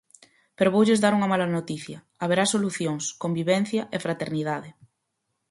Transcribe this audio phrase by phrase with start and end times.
[0.57, 4.69] Pero voulles dar unha mala noticia: haberá solucións, convivencia e fraternidade.